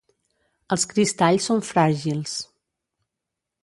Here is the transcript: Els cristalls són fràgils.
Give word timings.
Els 0.75 0.85
cristalls 0.93 1.51
són 1.51 1.63
fràgils. 1.69 2.37